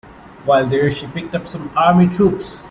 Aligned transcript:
While 0.45 0.65
there, 0.65 0.89
she 0.89 1.05
picked 1.05 1.35
up 1.35 1.47
some 1.47 1.69
army 1.77 2.07
troops. 2.07 2.59